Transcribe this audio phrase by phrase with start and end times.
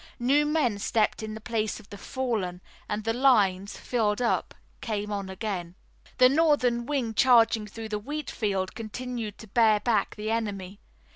[0.17, 2.59] New men stepped in the place of the fallen,
[2.89, 5.75] and the lines, filled up, came on again.
[6.17, 10.79] The Northern wing charging through the wheat field continued to bear back the enemy.